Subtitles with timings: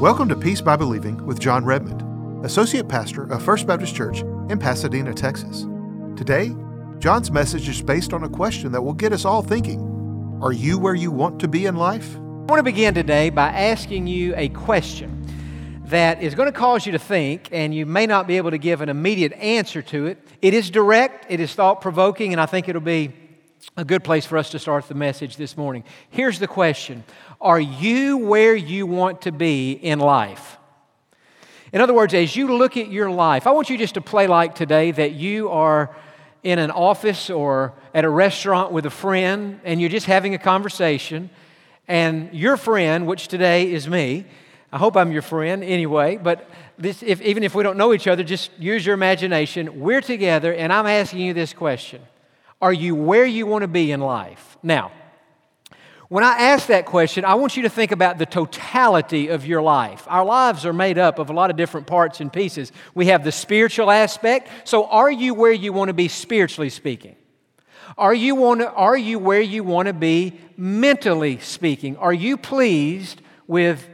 [0.00, 4.58] Welcome to Peace by Believing with Jon Redmond, Associate Pastor of First Baptist Church in
[4.58, 5.66] Pasadena, Texas.
[6.16, 6.54] Today,
[6.98, 9.80] Jon's message is based on a question that will get us all thinking
[10.40, 12.14] Are you where you want to be in life?
[12.14, 15.26] I want to begin today by asking you a question
[15.86, 18.58] that is going to cause you to think, and you may not be able to
[18.58, 20.18] give an immediate answer to it.
[20.40, 23.12] It is direct, it is thought provoking, and I think it'll be
[23.76, 25.82] a good place for us to start the message this morning.
[26.08, 27.02] Here's the question
[27.40, 30.56] Are you where you want to be in life?
[31.72, 34.28] In other words, as you look at your life, I want you just to play
[34.28, 35.96] like today that you are
[36.42, 40.38] in an office or at a restaurant with a friend and you're just having a
[40.38, 41.30] conversation,
[41.86, 44.26] and your friend, which today is me,
[44.70, 48.06] I hope I'm your friend anyway, but this, if, even if we don't know each
[48.06, 49.80] other, just use your imagination.
[49.80, 52.02] We're together, and I'm asking you this question
[52.60, 54.58] Are you where you want to be in life?
[54.62, 54.92] Now,
[56.08, 59.60] when I ask that question, I want you to think about the totality of your
[59.60, 60.04] life.
[60.08, 62.72] Our lives are made up of a lot of different parts and pieces.
[62.94, 64.48] We have the spiritual aspect.
[64.64, 67.16] So, are you where you want to be spiritually speaking?
[67.98, 71.96] Are you, want to, are you where you want to be mentally speaking?
[71.98, 73.86] Are you pleased with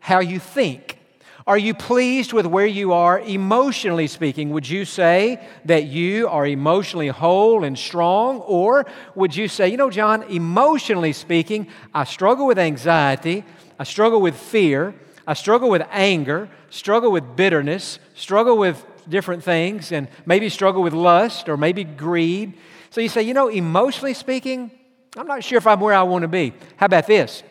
[0.00, 0.91] how you think?
[1.46, 4.50] Are you pleased with where you are emotionally speaking?
[4.50, 8.38] Would you say that you are emotionally whole and strong?
[8.40, 13.44] Or would you say, you know, Jon, emotionally speaking, I struggle with anxiety,
[13.78, 14.94] I struggle with fear,
[15.26, 20.92] I struggle with anger, struggle with bitterness, struggle with different things, and maybe struggle with
[20.92, 22.54] lust or maybe greed.
[22.90, 24.70] So you say, you know, emotionally speaking,
[25.16, 26.54] I'm not sure if I'm where I want to be.
[26.76, 27.42] How about this?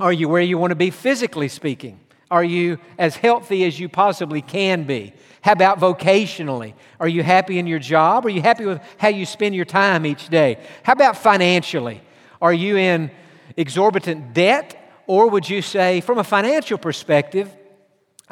[0.00, 2.00] Are you where you want to be physically speaking?
[2.30, 5.12] Are you as healthy as you possibly can be?
[5.42, 6.74] How about vocationally?
[7.00, 8.26] Are you happy in your job?
[8.26, 10.58] Are you happy with how you spend your time each day?
[10.82, 12.00] How about financially?
[12.40, 13.10] Are you in
[13.56, 14.76] exorbitant debt?
[15.06, 17.50] Or would you say, from a financial perspective,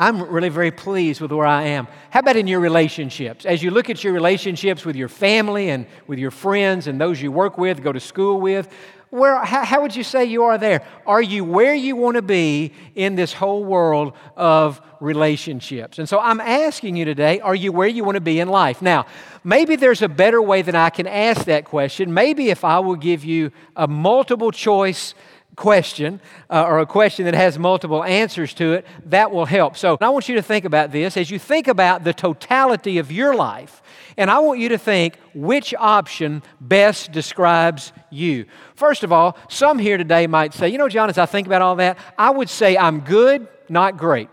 [0.00, 1.88] I'm really very pleased with where I am.
[2.10, 3.44] How about in your relationships?
[3.44, 7.20] As you look at your relationships with your family and with your friends and those
[7.20, 8.72] you work with, go to school with,
[9.10, 10.86] where, how, how would you say you are there?
[11.06, 15.98] Are you where you want to be in this whole world of relationships?
[15.98, 18.82] And so I'm asking you today, are you where you want to be in life?
[18.82, 19.06] Now,
[19.44, 22.12] maybe there's a better way than I can ask that question.
[22.12, 25.14] Maybe if I will give you a multiple choice
[25.58, 29.76] question uh, or a question that has multiple answers to it, that will help.
[29.76, 33.10] So I want you to think about this as you think about the totality of
[33.10, 33.82] your life.
[34.16, 38.46] And I want you to think which option best describes you.
[38.76, 41.60] First of all, some here today might say, you know, Jon, as I think about
[41.60, 44.28] all that, I would say I'm good, not great.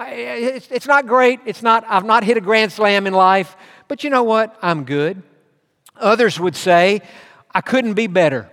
[0.00, 1.40] It's, it's not great.
[1.44, 3.54] It's not, I've not hit a grand slam in life,
[3.86, 4.56] but you know what?
[4.62, 5.22] I'm good.
[5.96, 7.02] Others would say,
[7.54, 8.50] I couldn't be better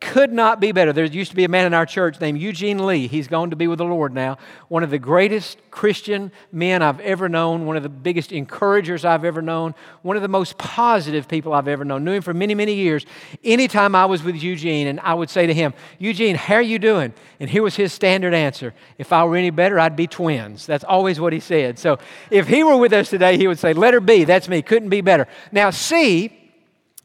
[0.00, 0.92] could not be better.
[0.92, 3.06] There used to be a man in our church named Eugene Lee.
[3.06, 4.38] He's gone to be with the Lord now.
[4.68, 9.24] One of the greatest Christian men I've ever known, one of the biggest encouragers I've
[9.24, 12.04] ever known, one of the most positive people I've ever known.
[12.04, 13.06] Knew him for many, many years.
[13.44, 16.78] Anytime I was with Eugene and I would say to him, Eugene, how are you
[16.78, 17.12] doing?
[17.40, 20.66] And here was his standard answer If I were any better, I'd be twins.
[20.66, 21.78] That's always what he said.
[21.78, 21.98] So
[22.30, 25.00] if he were with us today, he would say, Letter B, that's me, couldn't be
[25.00, 25.26] better.
[25.52, 26.37] Now, C,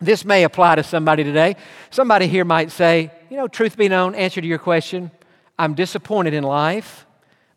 [0.05, 1.55] this may apply to somebody today.
[1.89, 5.11] Somebody here might say, you know, truth be known, answer to your question,
[5.57, 7.05] I'm disappointed in life,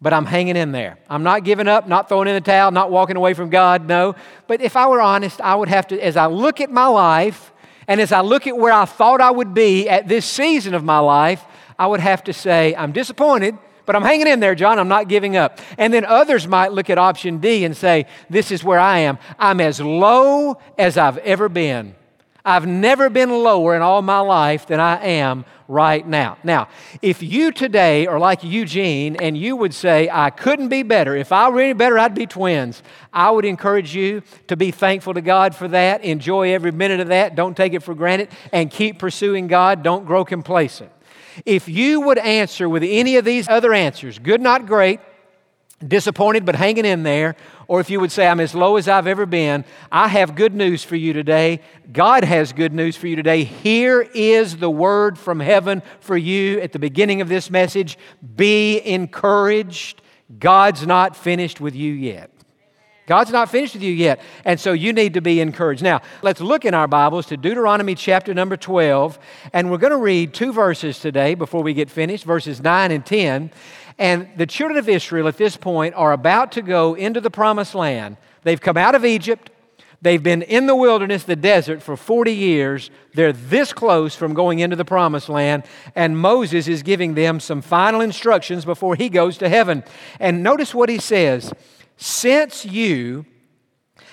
[0.01, 0.99] but I'm hanging in there.
[1.09, 4.15] I'm not giving up, not throwing in the towel, not walking away from God, no.
[4.47, 7.53] But if I were honest, I would have to, as I look at my life
[7.89, 10.85] and as I look at where I thought I would be at this season of
[10.85, 11.45] my life,
[11.79, 13.57] I would have to say, I'm disappointed,
[13.87, 14.79] but I'm hanging in there, Jon.
[14.79, 15.61] I'm not giving up.
[15.79, 19.19] And then others might look at option D and say, This is where I am.
[19.39, 21.95] I'm as low as I've ever been.
[22.47, 26.39] I've never been lower in all my life than I am right now.
[26.45, 26.69] Now,
[27.03, 31.33] if you today are like Eugene and you would say, I couldn't be better, if
[31.33, 35.21] I were any better, I'd be twins, I would encourage you to be thankful to
[35.21, 36.05] God for that.
[36.05, 37.35] Enjoy every minute of that.
[37.35, 39.83] Don't take it for granted and keep pursuing God.
[39.83, 40.93] Don't grow complacent.
[41.45, 45.01] If you would answer with any of these other answers, good, not great,
[45.87, 47.37] disappointed but hanging in there,
[47.69, 50.55] or if you would say, I'm as low as I've ever been, I have good
[50.55, 51.61] news for you today.
[51.93, 53.45] God has good news for you today.
[53.45, 57.99] Here is the word from heaven for you at the beginning of this message.
[58.37, 60.01] Be encouraged.
[60.39, 62.31] God's not finished with you yet.
[63.07, 64.21] God's not finished with you yet.
[64.45, 65.83] And so you need to be encouraged.
[65.83, 69.19] Now, let's look in our Bibles to Deuteronomy chapter number 12.
[69.53, 73.07] And we're going to read two verses today before we get finished, verses 9 and
[73.07, 73.53] 10.
[73.99, 77.77] And the children of Israel at this point are about to go into the promised
[77.77, 78.17] land.
[78.43, 79.51] They've come out of Egypt.
[80.03, 82.91] They've been in the wilderness, the desert, for 40 years.
[83.15, 85.65] They're this close from going into the promised land,
[85.95, 89.85] and Moses is giving them some final instructions before he goes to heaven.
[90.21, 91.51] And notice what he says
[91.97, 93.27] Since you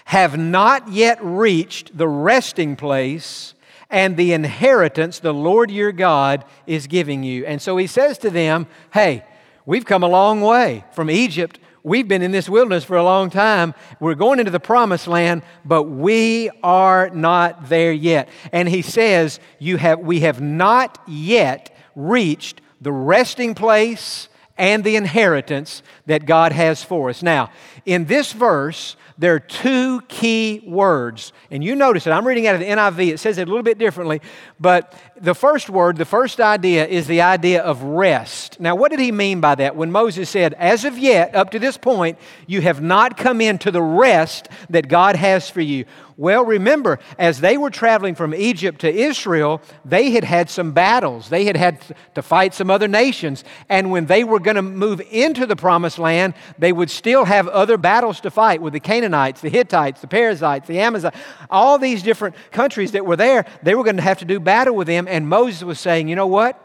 [0.05, 3.53] have not yet reached the resting place
[3.89, 7.45] and the inheritance the Lord your God is giving you.
[7.45, 9.23] And so he says to them, Hey,
[9.65, 13.29] we've come a long way from Egypt We've been in this wilderness for a long
[13.29, 13.73] time.
[13.99, 18.29] We're going into the promised land, but we are not there yet.
[18.53, 24.95] And he says, you have, We have not yet reached the resting place and the
[24.95, 27.23] inheritance that God has for us.
[27.23, 27.49] Now,
[27.85, 31.33] in this verse, there are two key words.
[31.51, 32.11] And you notice it.
[32.11, 33.13] I'm reading out of the NIV.
[33.13, 34.21] It says it a little bit differently.
[34.59, 38.59] But the first word, the first idea, is the idea of rest.
[38.59, 39.75] Now, what did he mean by that?
[39.75, 42.17] When Moses said, As of yet, up to this point,
[42.47, 45.85] you have not come into the rest that God has for you.
[46.15, 51.29] Well, remember, as they were traveling from Egypt to Israel, they had had some battles.
[51.29, 51.81] They had had
[52.13, 53.43] to fight some other nations.
[53.67, 57.47] And when they were going to move into the promised land, they would still have
[57.47, 61.15] other battles to fight with the Canaanites, the Hittites, the Perizzites, the Amazons,
[61.49, 63.45] all these different countries that were there.
[63.63, 65.07] They were going to have to do battle with them.
[65.07, 66.59] And Moses was saying, you know what?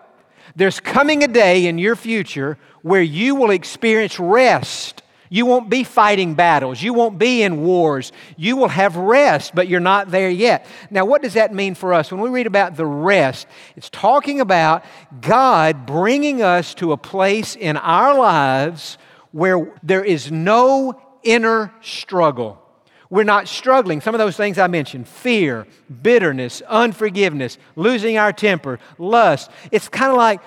[0.56, 5.84] There's coming a day in your future where you will experience rest you won't be
[5.84, 6.82] fighting battles.
[6.82, 8.12] You won't be in wars.
[8.36, 10.66] You will have rest, but you're not there yet.
[10.90, 12.10] Now, what does that mean for us?
[12.10, 13.46] When we read about the rest,
[13.76, 14.84] it's talking about
[15.20, 18.98] God bringing us to a place in our lives
[19.32, 22.62] where there is no inner struggle.
[23.10, 24.02] We're not struggling.
[24.02, 25.66] Some of those things I mentioned fear,
[26.02, 29.50] bitterness, unforgiveness, losing our temper, lust.
[29.70, 30.40] It's kind of like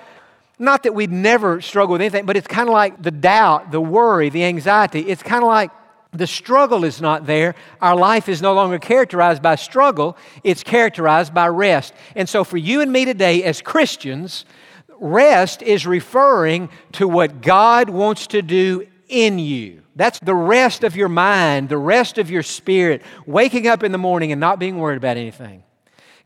[0.62, 3.80] not that we'd never struggle with anything, but it's kind of like the doubt, the
[3.80, 5.00] worry, the anxiety.
[5.00, 5.70] It's kind of like
[6.12, 7.54] the struggle is not there.
[7.80, 11.94] Our life is no longer characterized by struggle, it's characterized by rest.
[12.14, 14.44] And so, for you and me today as Christians,
[15.00, 19.82] rest is referring to what God wants to do in you.
[19.96, 23.98] That's the rest of your mind, the rest of your spirit, waking up in the
[23.98, 25.64] morning and not being worried about anything.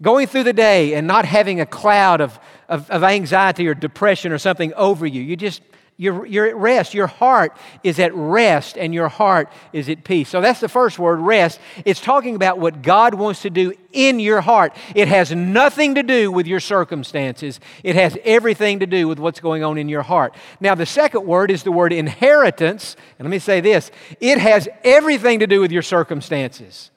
[0.02, 2.38] Going through the day and not having a cloud of,
[2.68, 5.22] of, of anxiety or depression or something over you.
[5.22, 5.62] You just,
[5.98, 6.92] you're, you're at rest.
[6.92, 10.28] Your heart is at rest and your heart is at peace.
[10.28, 11.58] So that's the first word, rest.
[11.86, 14.76] It's talking about what God wants to do in your heart.
[14.94, 19.40] It has nothing to do with your circumstances, it has everything to do with what's
[19.40, 20.34] going on in your heart.
[20.60, 22.96] Now, the second word is the word inheritance.
[23.18, 23.90] And let me say this
[24.20, 26.90] it has everything to do with your circumstances.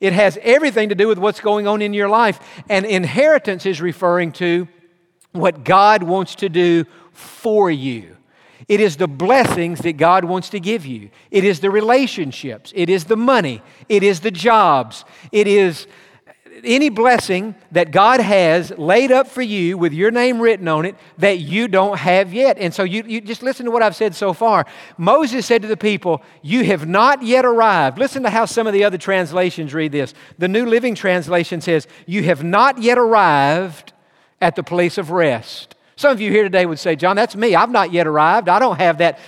[0.00, 2.40] It has everything to do with what's going on in your life.
[2.68, 4.66] And inheritance is referring to
[5.32, 8.16] what God wants to do for you.
[8.68, 11.10] It is the blessings that God wants to give you.
[11.30, 12.72] It is the relationships.
[12.74, 13.60] It is the money.
[13.88, 15.04] It is the jobs.
[15.32, 15.86] It is
[16.64, 20.96] any blessing that God has laid up for you with your name written on it
[21.18, 22.58] that you don't have yet.
[22.58, 24.66] And so you, you just listen to what I've said so far.
[24.96, 27.98] Moses said to the people, You have not yet arrived.
[27.98, 30.14] Listen to how some of the other translations read this.
[30.38, 33.92] The New Living Translation says, You have not yet arrived
[34.42, 35.74] at the place of rest.
[35.96, 37.54] Some of you here today would say, Jon, that's me.
[37.54, 38.48] I've not yet arrived.
[38.48, 39.18] I don't have that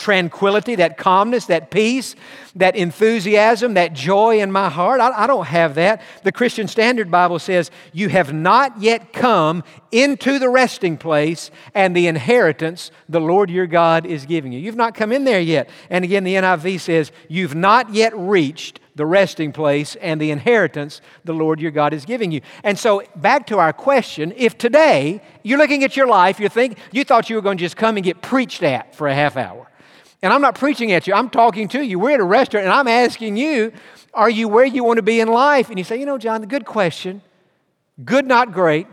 [0.00, 2.16] tranquility, that calmness, that peace,
[2.56, 5.00] that enthusiasm, that joy in my heart.
[5.00, 6.02] I, I, don't have that.
[6.24, 11.94] The Christian Standard Bible says, You have not yet come into the resting place and
[11.94, 14.58] the inheritance the Lord your God is giving you.
[14.58, 15.68] You've not come in there yet.
[15.90, 21.02] And again, the NIV says, You've not yet reached the resting place and the inheritance
[21.24, 22.40] the Lord your God is giving you.
[22.64, 26.78] And so, back to our question if today you're looking at your life, you think
[26.90, 29.36] you thought you were going to just come and get preached at for a half
[29.36, 29.69] hour.
[30.22, 31.98] And I'm not preaching at you, I'm talking to you.
[31.98, 33.72] We're at a restaurant and I'm asking you,
[34.12, 35.70] are you where you want to be in life?
[35.70, 37.22] And you say, you know, Jon, the good question.
[38.04, 38.86] Good, not great.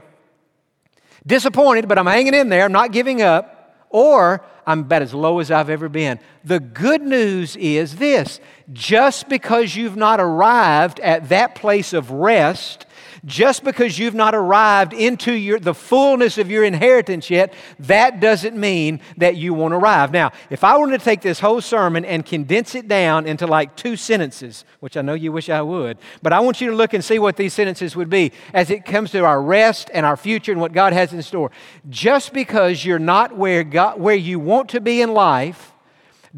[1.26, 2.64] Disappointed, but I'm hanging in there.
[2.64, 3.54] I'm not giving up.
[3.90, 6.20] Or I'm about as low as I've ever been.
[6.44, 8.40] The good news is this
[8.74, 12.86] just because you've not arrived at that place of rest
[13.28, 18.56] just because you've not arrived into your, the fullness of your inheritance yet, that doesn't
[18.56, 20.12] mean that you won't arrive.
[20.12, 23.76] Now, if I were to take this whole sermon and condense it down into like
[23.76, 26.94] two sentences, which I know you wish I would, but I want you to look
[26.94, 30.16] and see what these sentences would be as it comes to our rest and our
[30.16, 31.52] future and what God has in store.
[31.90, 35.74] Just because you're not where, God, where you want to be in life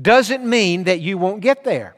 [0.01, 1.96] doesn't mean that you won't get there.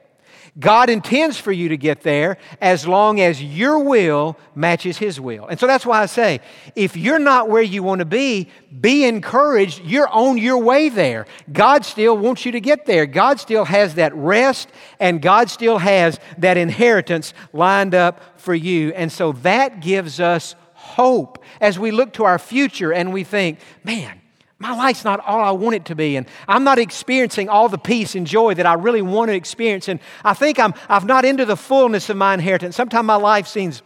[0.59, 5.47] God intends for you to get there as long as your will matches His will.
[5.47, 6.41] And so that's why I say
[6.75, 9.81] if you're not where you want to be, be encouraged.
[9.83, 11.25] You're on your way there.
[11.53, 13.05] God still wants you to get there.
[13.05, 18.91] God still has that rest, and God still has that inheritance lined up for you.
[18.93, 23.59] And so that gives us hope as we look to our future and we think,
[23.83, 24.20] man,
[24.61, 27.77] my life's not all I want it to be, and I'm not experiencing all the
[27.77, 29.87] peace and joy that I really want to experience.
[29.87, 32.75] And I think I'm, I'm not into the fullness of my inheritance.
[32.75, 33.81] Sometimes my life seems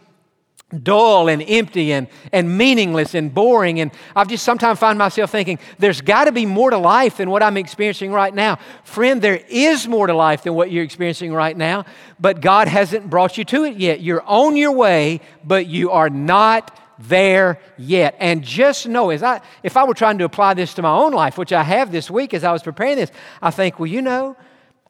[0.82, 3.78] dull and empty and, and meaningless and boring.
[3.80, 7.30] And I've just sometimes find myself thinking, there's got to be more to life than
[7.30, 8.58] what I'm experiencing right now.
[8.82, 11.86] Friend, there is more to life than what you're experiencing right now,
[12.18, 14.00] but God hasn't brought you to it yet.
[14.00, 18.16] You're on your way, but you are not there yet.
[18.18, 21.12] And just know, as I, if I were trying to apply this to my own
[21.12, 23.10] life, which I have this week as I was preparing this,
[23.42, 24.36] I think, well, you know,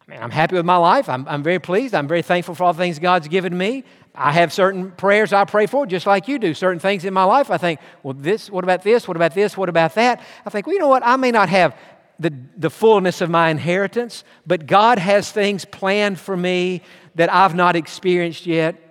[0.07, 1.09] I mean, I'm happy with my life.
[1.09, 1.95] I'm, I'm very pleased.
[1.95, 3.85] I'm very thankful for all the things God's given me.
[4.15, 6.55] I have certain prayers I pray for, just like you do.
[6.55, 9.07] Certain things in my life, I think, well, this, what about this?
[9.07, 9.57] What about this?
[9.57, 10.23] What about that?
[10.47, 11.05] I think, well, you know what?
[11.05, 11.77] I may not have
[12.19, 16.83] the, the fullness of my inheritance, but God has things planned for me
[17.17, 18.86] that I've not experienced yet.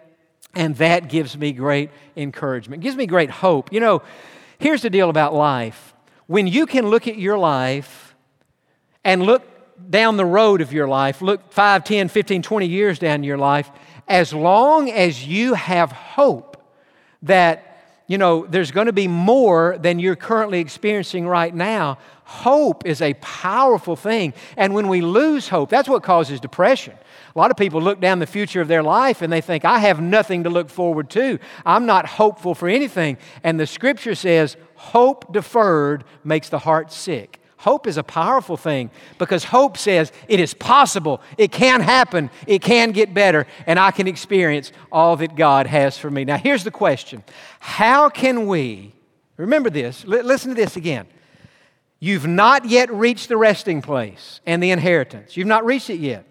[0.55, 3.73] And that gives me great encouragement, gives me great hope.
[3.73, 4.01] You know,
[4.57, 5.93] here's the deal about life.
[6.27, 8.15] When you can look at your life
[9.03, 9.43] and look
[9.89, 13.69] down the road of your life, look 5, 10, 15, 20 years down your life,
[14.07, 16.57] as long as you have hope
[17.23, 17.75] that
[18.07, 21.97] you know, there's going to be more than you're currently experiencing right now.
[22.23, 24.33] Hope is a powerful thing.
[24.57, 26.93] And when we lose hope, that's what causes depression.
[27.35, 29.79] A lot of people look down the future of their life and they think, I
[29.79, 31.37] have nothing to look forward to.
[31.65, 33.17] I'm not hopeful for anything.
[33.43, 37.41] And the scripture says, hope deferred makes the heart sick.
[37.57, 42.61] Hope is a powerful thing because hope says it is possible, it can happen, it
[42.61, 46.25] can get better, and I can experience all that God has for me.
[46.25, 47.23] Now, here's the question
[47.59, 48.93] How can we,
[49.35, 51.07] remember this, listen to this again.
[51.99, 56.25] You've not yet reached the resting place and the inheritance, you've not reached it yet.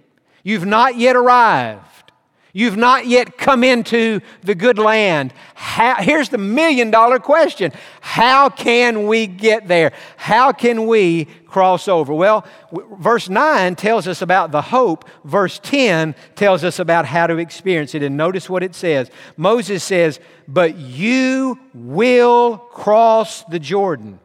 [0.45, 2.13] You've not yet arrived.
[2.57, 5.35] You've not yet come into the good land.
[5.57, 9.93] How, here's the million dollar question How can we get there?
[10.17, 12.15] How can we cross over?
[12.15, 17.27] Well, w- verse 9 tells us about the hope, verse 10 tells us about how
[17.27, 18.05] to experience it.
[18.05, 24.21] And notice what it says Moses says, But you will cross the Jordan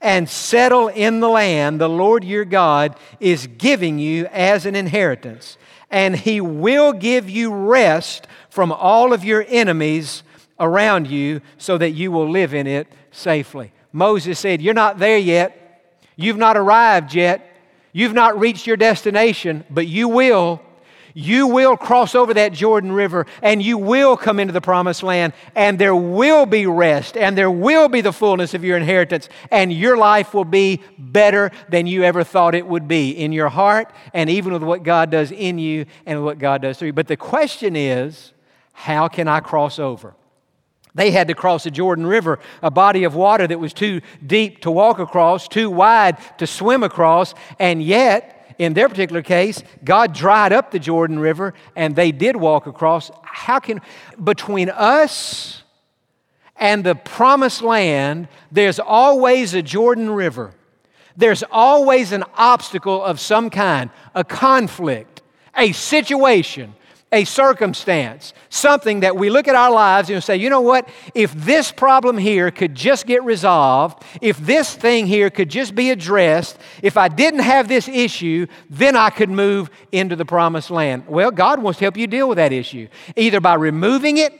[0.00, 5.58] and settle in the land the Lord your God is giving you as an inheritance
[5.90, 10.22] and he will give you rest from all of your enemies
[10.60, 13.72] around you so that you will live in it safely.
[13.92, 15.94] Moses said, You're not there yet.
[16.16, 17.44] You've not arrived yet.
[17.92, 20.60] You've not reached your destination, but you will
[21.14, 25.32] you will cross over that Jordan River and you will come into the promised land,
[25.54, 29.72] and there will be rest and there will be the fullness of your inheritance, and
[29.72, 33.92] your life will be better than you ever thought it would be in your heart
[34.12, 36.92] and even with what God does in you and what God does through you.
[36.92, 38.32] But the question is,
[38.72, 40.14] how can I cross over?
[40.94, 44.62] They had to cross the Jordan River, a body of water that was too deep
[44.62, 50.12] to walk across, too wide to swim across, and yet in their particular case, God
[50.12, 53.10] dried up the Jordan River and they did walk across.
[53.22, 53.80] How can,
[54.22, 55.62] between us
[56.56, 60.52] and the promised land, there's always a Jordan River.
[61.16, 65.22] There's always an obstacle of some kind, a conflict,
[65.56, 66.74] a situation,
[67.10, 70.88] a circumstance, something that we look at our lives and say, you know what?
[71.14, 75.90] If this problem here could just get resolved, if this thing here could just be
[75.90, 81.06] addressed, if I didn't have this issue, then I could move into the promised land.
[81.06, 84.38] Well, God wants to help you deal with that issue, either by removing it,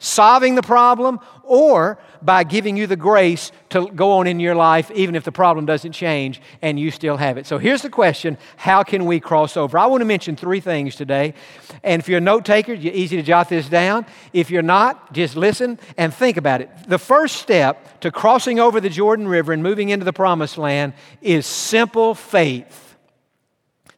[0.00, 4.90] solving the problem, or by giving you the grace to go on in your life,
[4.92, 7.46] even if the problem doesn't change and you still have it.
[7.46, 9.78] So here's the question How can we cross over?
[9.78, 11.34] I want to mention three things today.
[11.82, 14.06] And if you're a note taker, you're easy to jot this down.
[14.32, 16.70] If you're not, just listen and think about it.
[16.86, 20.92] The first step to crossing over the Jordan River and moving into the promised land
[21.22, 22.96] is simple faith.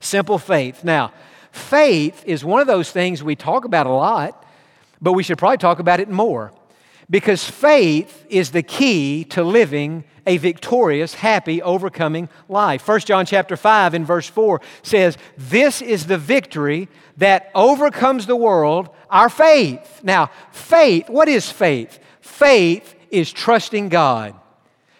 [0.00, 0.82] Simple faith.
[0.82, 1.12] Now,
[1.52, 4.46] faith is one of those things we talk about a lot,
[5.00, 6.52] but we should probably talk about it more.
[7.10, 12.86] Because faith is the key to living a victorious, happy, overcoming life.
[12.86, 18.36] 1 John chapter 5 in verse 4 says, This is the victory that overcomes the
[18.36, 20.00] world, our faith.
[20.04, 21.98] Now, faith, what is faith?
[22.20, 24.34] Faith is trusting God.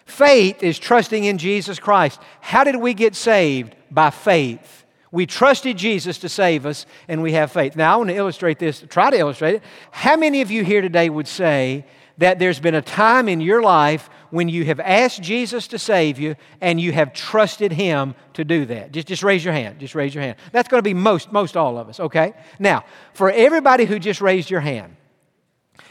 [0.05, 2.19] Faith is trusting in Jesus Christ.
[2.41, 3.75] How did we get saved?
[3.89, 4.85] By faith.
[5.11, 7.75] We trusted Jesus to save us, and we have faith.
[7.75, 9.63] Now, I want to illustrate this, try to illustrate it.
[9.91, 11.85] How many of you here today would say
[12.17, 16.19] that there's been a time in your life when you have asked Jesus to save
[16.19, 18.91] you and you have trusted Him to do that?
[18.91, 19.79] Just, just raise your hand.
[19.79, 20.37] Just raise your hand.
[20.51, 22.33] That's going to be most, most all of us, okay?
[22.59, 24.95] Now, for everybody who just raised your hand,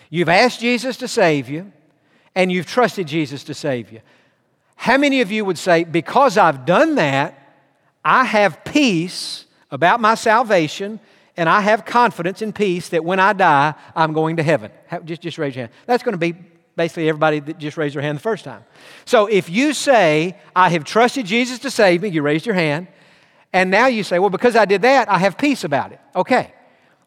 [0.09, 1.73] you've asked Jesus to save you
[2.35, 4.01] and you've trusted Jesus to save you.
[4.77, 7.37] How many of you would say, because I've done that,
[8.05, 11.01] I have peace about my salvation
[11.41, 14.71] and I have confidence and peace that when I die, I'm going to heaven.
[15.07, 15.73] Just, just raise your hand.
[15.87, 16.35] That's going to be
[16.77, 18.63] basically everybody that just raised their hand the first time.
[19.07, 22.89] So if you say, I have trusted Jesus to save me, you raised your hand,
[23.55, 26.01] and now you say, well, because I did that, I have peace about it.
[26.15, 26.53] Okay.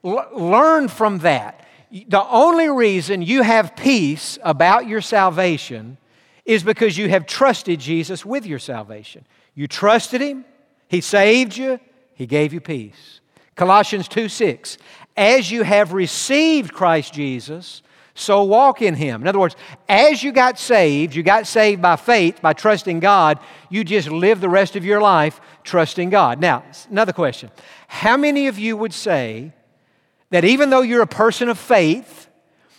[0.04, 1.68] L- learn from that.
[1.92, 6.00] The only reason you have peace about your salvation
[6.44, 9.28] is because you have trusted Jesus with your salvation.
[9.54, 10.44] You trusted Him,
[10.88, 11.80] he saved you,
[12.16, 13.20] He gave you peace.
[13.56, 14.78] Colossians 2 6.
[15.16, 17.84] As you have received Christ Jesus,
[18.16, 19.22] so walk in Him.
[19.22, 19.56] In other words,
[19.90, 24.40] as you got saved, you got saved by faith, by trusting God, you just live
[24.40, 26.40] the rest of your life trusting God.
[26.40, 27.50] Now, another question.
[27.88, 29.52] How many of you would say
[30.30, 32.28] that even though you're a person of faith,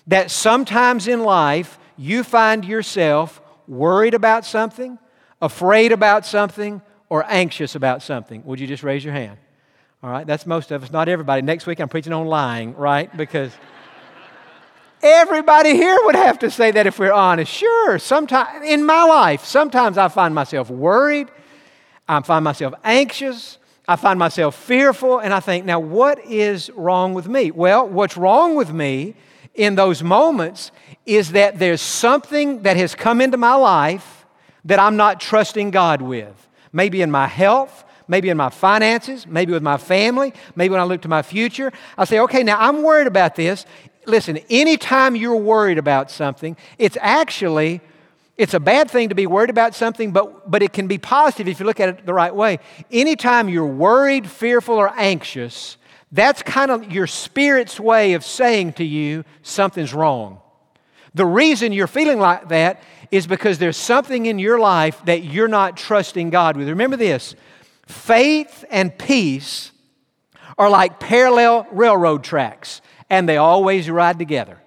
[0.06, 4.98] that sometimes in life you find yourself worried about something,
[5.40, 8.44] afraid about something, or anxious about something?
[8.44, 9.38] Would you just raise your hand?
[10.04, 11.40] All right, that's most of us, not everybody.
[11.40, 13.16] Next week I'm preaching on lying, right?
[13.16, 13.50] Because
[15.02, 17.50] everybody here would have to say that if we're honest.
[17.50, 21.30] Sure, sometimes in my life, sometimes I find myself worried,
[22.06, 23.56] I find myself anxious,
[23.88, 27.50] I find myself fearful, and I think, now what is wrong with me?
[27.50, 29.14] Well, what's wrong with me
[29.54, 30.70] in those moments
[31.06, 34.26] is that there's something that has come into my life
[34.66, 39.52] that I'm not trusting God with maybe in my health, maybe in my finances, maybe
[39.52, 41.72] with my family, maybe when I look to my future.
[41.96, 43.66] I say, okay, now I'm worried about this.
[44.06, 47.80] Listen, anytime you're worried about something, it's actually
[48.36, 51.46] it's a bad thing to be worried about something, but, but it can be positive
[51.46, 52.58] if you look at it the right way.
[52.90, 55.76] Anytime you're worried, fearful, or anxious,
[56.10, 60.40] that's kind of your spirit's way of saying to you something's wrong.
[61.14, 65.46] The reason you're feeling like that is because there's something in your life that you're
[65.46, 66.68] not trusting God with.
[66.68, 67.36] Remember this
[67.86, 69.72] faith and peace
[70.58, 74.60] are like parallel railroad tracks, and they always ride together.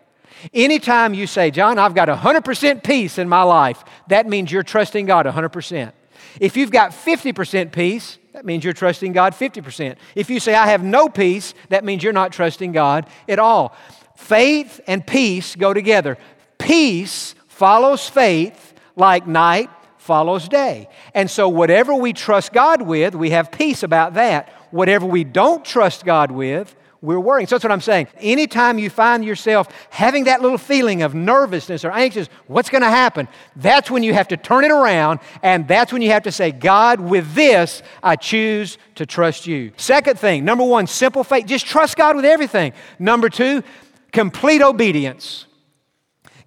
[0.54, 5.06] Anytime you say, Jon, I've got 100% peace in my life, that means you're trusting
[5.06, 5.92] God 100%.
[6.40, 9.96] If you've got 50% peace, that means you're trusting God 50%.
[10.14, 13.76] If you say, I have no peace, that means you're not trusting God at all.
[14.16, 16.18] Faith and peace go together.
[16.60, 19.70] Peace follows faith like night
[20.08, 20.89] follows day.
[21.13, 24.50] And so, whatever we trust God with, we have peace about that.
[24.72, 27.48] Whatever we don't trust God with, we're worrying.
[27.48, 28.08] So that's what I'm saying.
[28.20, 32.89] Anytime you find yourself having that little feeling of nervousness or anxious, what's going to
[32.89, 33.28] happen?
[33.56, 36.52] That's when you have to turn it around, and that's when you have to say,
[36.52, 39.72] God, with this, I choose to trust you.
[39.78, 41.46] Second thing, number one, simple faith.
[41.46, 42.74] Just trust God with everything.
[42.98, 43.63] Number two,
[44.12, 45.47] complete obedience.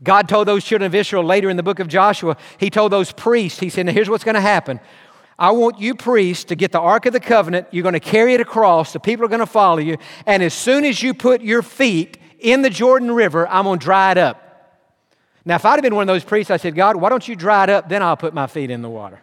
[0.03, 3.13] God told those children of Israel later in the book of Joshua, He told those
[3.13, 4.81] priests, He said, Now here's what's going to happen.
[5.39, 7.69] I want you priests to get the Ark of the Covenant.
[7.71, 8.93] You're going to carry it across.
[8.93, 9.97] The people are going to follow you.
[10.27, 13.85] And as soon as you put your feet in the Jordan River, I'm going to
[13.85, 14.51] dry it up.
[15.47, 17.35] Now, if I'd have been one of those priests, I said, God, why don't you
[17.35, 17.89] dry it up?
[17.89, 19.23] Then I'll put my feet in the water.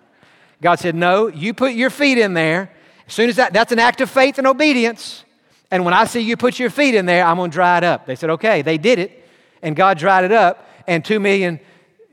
[0.62, 2.72] God said, No, you put your feet in there.
[3.06, 5.24] As soon as that, that's an act of faith and obedience.
[5.70, 7.84] And when I see you put your feet in there, I'm going to dry it
[7.84, 8.06] up.
[8.06, 8.64] They said, Okay.
[8.64, 9.27] They did it,
[9.62, 11.60] and God dried it up and two million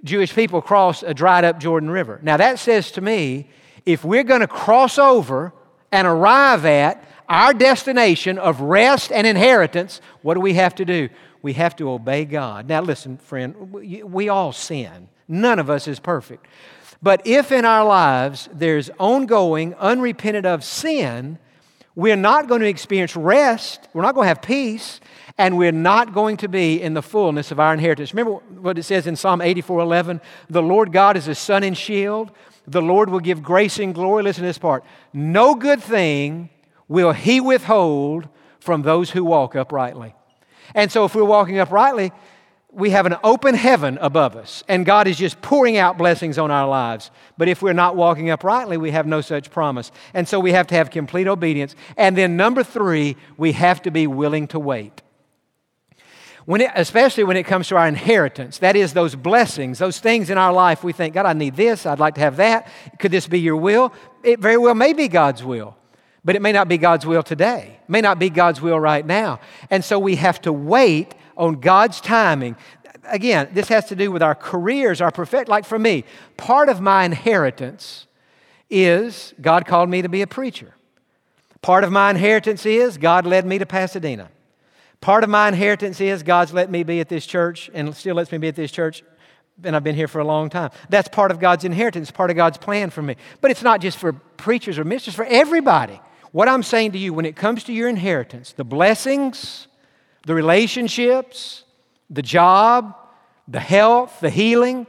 [0.03, 2.21] Jewish people crossed a dried up Jordan River.
[2.23, 3.49] Now, that says to me
[3.87, 5.53] if we're going to cross over
[5.93, 11.09] and arrive at our destination of rest and inheritance, what do we have to do?
[11.43, 12.69] We have to obey God.
[12.69, 15.09] Now, listen, friend, we all sin.
[15.29, 16.47] None of us is perfect.
[17.03, 21.39] But if in our lives there's ongoing, unrepented of sin,
[21.97, 23.89] we're not going to experience rest.
[23.93, 25.01] We're not going to have peace
[25.39, 28.15] and we're not going to be in the fullness of our inheritance.
[28.15, 30.21] Remember what it says in Psalm 84 11?
[30.49, 32.31] The Lord God is a sun and shield.
[32.67, 34.23] The Lord will give grace and glory.
[34.23, 34.85] Listen to this part.
[35.13, 36.51] No good thing
[36.89, 38.29] will He withhold
[38.61, 40.15] from those who walk uprightly.
[40.75, 42.13] And so, if we're walking uprightly,
[42.75, 46.51] we have an open heaven above us, and God is just pouring out blessings on
[46.51, 47.11] our lives.
[47.39, 49.93] But if we're not walking uprightly, we have no such promise.
[50.13, 51.75] And so we have to have complete obedience.
[51.97, 55.03] And then, number three, we have to be willing to wait.
[56.47, 60.29] When it, especially when it comes to our inheritance, that is, those blessings, those things
[60.29, 62.69] in our life we think, God, I need this, I'd like to have that.
[62.99, 63.95] Could this be your will?
[64.23, 65.77] It very well may be God's will.
[66.25, 69.05] But it may not be God's will today, it may not be God's will right
[69.05, 69.41] now.
[69.71, 72.57] And so we have to wait on God's timing.
[73.05, 75.49] Again, this has to do with our careers, our profession.
[75.49, 76.05] Like for me,
[76.37, 78.07] part of my inheritance
[78.71, 80.75] is God called me to be a preacher.
[81.61, 84.31] Part of my inheritance is God led me to Pasadena.
[85.01, 88.33] Part of my inheritance is God's let me be at this church and still lets
[88.33, 89.03] me be at this church,
[89.63, 90.71] and I've been here for a long time.
[90.89, 93.17] That's part of God's inheritance, part of God's plan for me.
[93.41, 96.01] But it's not just for preachers or ministers, for everybody.
[96.33, 99.69] What I'm saying to you, when it comes to your inheritance, the blessings,
[100.27, 101.65] the relationships,
[102.11, 102.95] the job,
[103.49, 104.87] the health, the healing,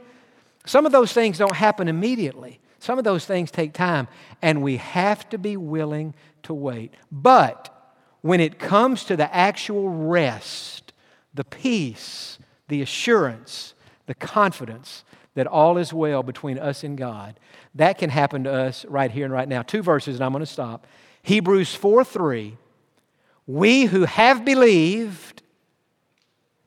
[0.64, 2.60] some of those things don't happen immediately.
[2.78, 4.06] Some of those things take time,
[4.42, 6.92] and we have to be willing to wait.
[7.10, 7.72] But
[8.20, 10.92] when it comes to the actual rest,
[11.34, 13.74] the peace, the assurance,
[14.06, 17.38] the confidence that all is well between us and God,
[17.74, 19.62] that can happen to us right here and right now.
[19.62, 20.86] Two verses, and I'm going to stop.
[21.22, 22.56] Hebrews 4 3.
[23.46, 25.42] We who have believed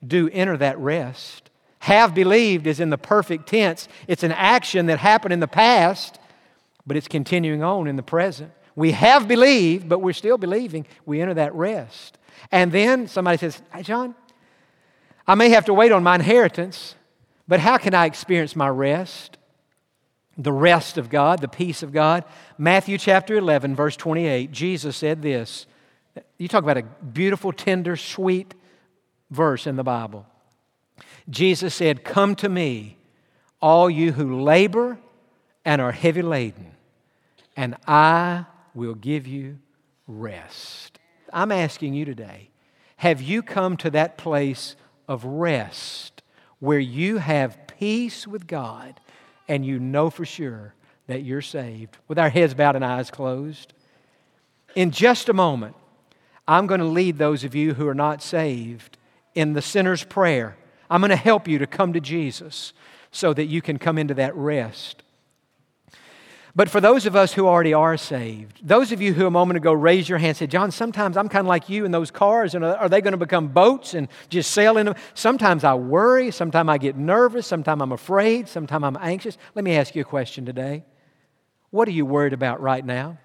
[0.06, 1.50] do enter that rest.
[1.80, 3.88] Have believed is in the perfect tense.
[4.08, 6.20] It's an action that happened in the past,
[6.86, 8.52] but it's continuing on in the present.
[8.76, 10.86] We have believed, but we're still believing.
[11.06, 12.18] We enter that rest.
[12.52, 14.16] And then somebody says, Hey, Jon,
[15.28, 16.96] I may have to wait on my inheritance,
[17.48, 19.38] but how can I experience my rest?
[20.38, 22.24] The rest of God, the peace of God.
[22.58, 25.66] Matthew chapter 11, verse 28, Jesus said this.
[26.38, 28.54] You talk about a beautiful, tender, sweet
[29.30, 30.26] verse in the Bible.
[31.30, 32.98] Jesus said, Come to me,
[33.62, 34.98] all you who labor
[35.66, 36.72] and are heavy laden,
[37.56, 39.60] and I will give you
[40.08, 41.00] rest.
[41.32, 42.50] I'm asking you today
[42.98, 44.76] have you come to that place
[45.08, 46.22] of rest
[46.60, 49.00] where you have peace with God
[49.48, 50.74] and you know for sure
[51.08, 51.98] that you're saved?
[52.10, 53.74] With our heads bowed and eyes closed.
[54.76, 55.78] In just a moment,
[56.50, 58.98] I'm going to lead those of you who are not saved
[59.36, 60.58] in the sinner's prayer.
[60.90, 62.74] I'm going to help you to come to Jesus
[63.12, 65.04] so that you can come into that rest.
[66.56, 69.58] But for those of us who already are saved, those of you who a moment
[69.58, 72.10] ago raised your hand and said, Jon, sometimes I'm kind of like you in those
[72.10, 74.96] cars, and are they going to become boats and just sail in them?
[75.14, 79.38] Sometimes I worry, sometimes I get nervous, sometimes I'm afraid, sometimes I'm anxious.
[79.54, 80.84] Let me ask you a question today.
[81.70, 83.20] What are you worried about right now?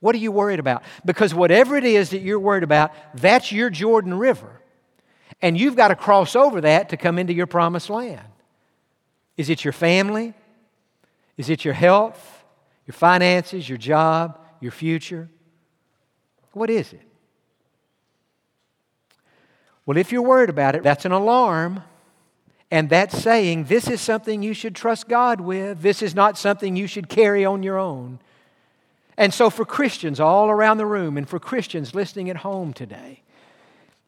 [0.00, 0.84] What are you worried about?
[1.04, 4.60] Because whatever it is that you're worried about, that's your Jordan River.
[5.42, 8.26] And you've got to cross over that to come into your promised land.
[9.36, 10.34] Is it your family?
[11.36, 12.44] Is it your health,
[12.86, 15.28] your finances, your job, your future?
[16.52, 17.02] What is it?
[19.86, 21.82] Well, if you're worried about it, that's an alarm.
[22.70, 25.80] And that's saying this is something you should trust God with.
[25.80, 28.18] This is not something you should carry on your own.
[29.18, 33.22] And so, for Christians all around the room and for Christians listening at home today,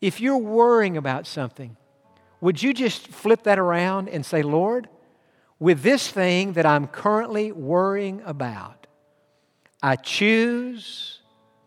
[0.00, 1.76] if you're worrying about something,
[2.40, 4.88] would you just flip that around and say, Lord,
[5.58, 8.86] with this thing that I'm currently worrying about,
[9.82, 11.18] I choose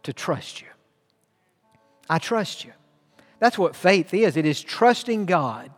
[0.03, 0.67] to trust you.
[2.09, 2.71] I trust you.
[3.39, 5.69] That's what faith is it is trusting God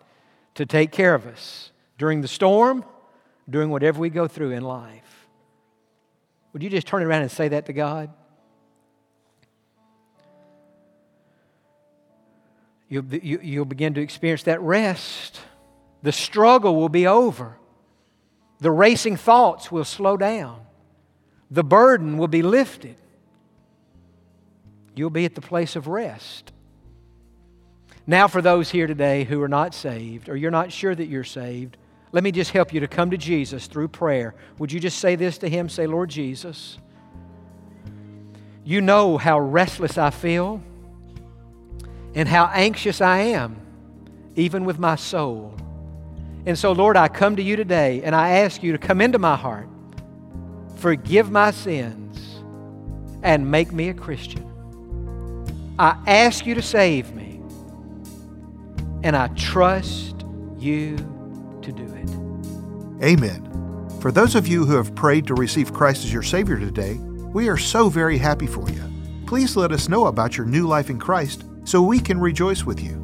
[0.53, 2.85] to take care of us during the storm,
[3.49, 5.14] during whatever we go through in life.
[6.55, 8.09] Would you just turn around and say that to God?
[12.87, 15.41] You'll, you, will begin to experience that rest.
[16.01, 17.57] The struggle will be over.
[18.61, 20.61] The racing thoughts will slow down.
[21.51, 22.95] The burden will be lifted.
[24.95, 26.53] You'll be at the place of rest.
[28.07, 31.25] Now, for those here today who are not saved, or you're not sure that you're
[31.25, 31.75] saved,
[32.15, 34.35] let me just help you to come to Jesus through prayer.
[34.57, 35.67] Would you just say this to Him?
[35.67, 36.77] Say, Lord Jesus,
[38.63, 40.63] you know how restless I feel
[42.13, 43.57] and how anxious I am,
[44.37, 45.57] even with my soul.
[46.45, 49.19] And so, Lord, I come to you today and I ask you to come into
[49.19, 49.67] my heart,
[50.77, 52.41] forgive my sins,
[53.23, 54.49] and make me a Christian.
[55.77, 57.41] I ask you to save me,
[59.03, 60.23] and I trust
[60.57, 61.11] you.
[63.03, 63.51] Amen.
[63.99, 66.93] For those of you who have prayed to receive Christ as your Savior today,
[67.33, 68.83] we are so very happy for you.
[69.25, 72.81] Please let us know about your new life in Christ so we can rejoice with
[72.81, 73.03] you.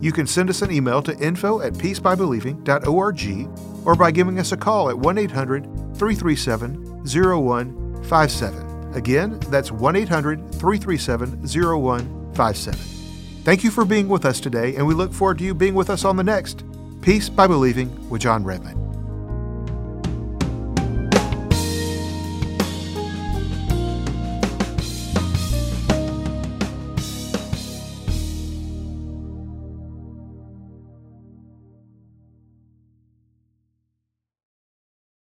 [0.00, 4.56] You can send us an email to info at peacebybelieving.org or by giving us a
[4.56, 5.64] call at 1 800
[5.96, 8.94] 337 0157.
[8.94, 12.74] Again, that's 1 800 337 0157.
[13.44, 15.90] Thank you for being with us today, and we look forward to you being with
[15.90, 16.64] us on the next
[17.00, 18.91] Peace by Believing with Jon Redmond.